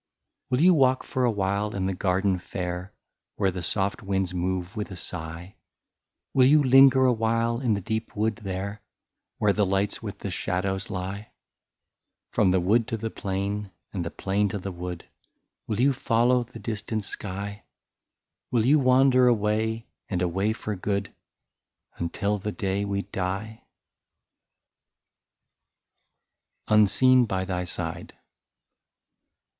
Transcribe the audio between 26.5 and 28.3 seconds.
31 UNSEEN BY THY SIDE.